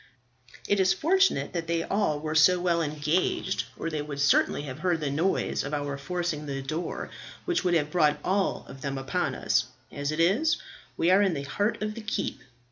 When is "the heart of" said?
11.35-11.93